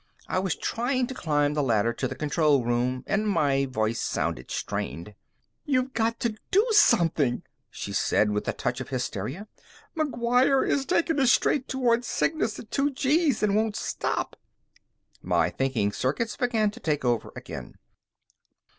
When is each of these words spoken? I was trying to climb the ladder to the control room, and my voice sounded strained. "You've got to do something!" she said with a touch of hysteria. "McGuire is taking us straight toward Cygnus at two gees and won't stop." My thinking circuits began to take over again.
I 0.27 0.39
was 0.39 0.55
trying 0.55 1.05
to 1.05 1.13
climb 1.13 1.53
the 1.53 1.61
ladder 1.61 1.93
to 1.93 2.07
the 2.07 2.15
control 2.15 2.63
room, 2.65 3.03
and 3.05 3.29
my 3.29 3.67
voice 3.67 3.99
sounded 4.01 4.49
strained. 4.49 5.13
"You've 5.63 5.93
got 5.93 6.19
to 6.21 6.37
do 6.49 6.67
something!" 6.71 7.43
she 7.69 7.93
said 7.93 8.31
with 8.31 8.47
a 8.47 8.53
touch 8.53 8.81
of 8.81 8.89
hysteria. 8.89 9.47
"McGuire 9.95 10.67
is 10.67 10.87
taking 10.87 11.19
us 11.19 11.31
straight 11.31 11.67
toward 11.67 12.03
Cygnus 12.03 12.57
at 12.57 12.71
two 12.71 12.89
gees 12.89 13.43
and 13.43 13.55
won't 13.55 13.75
stop." 13.75 14.35
My 15.21 15.51
thinking 15.51 15.91
circuits 15.91 16.35
began 16.35 16.71
to 16.71 16.79
take 16.79 17.05
over 17.05 17.31
again. 17.35 17.75